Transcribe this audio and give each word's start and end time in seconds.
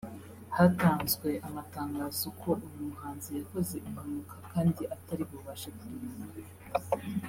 hatanzwe 0.55 1.29
amatangazo 1.47 2.27
ko 2.41 2.49
uyu 2.67 2.79
muhanzi 2.89 3.29
yakoze 3.37 3.75
impanuka 3.87 4.35
kandi 4.51 4.81
atari 4.95 5.23
bubashe 5.29 5.69
kuririmba 5.77 6.39